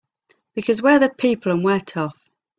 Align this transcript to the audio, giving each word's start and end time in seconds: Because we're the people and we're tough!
Because 0.55 0.81
we're 0.81 0.97
the 0.97 1.11
people 1.15 1.51
and 1.51 1.63
we're 1.63 1.77
tough! 1.79 2.31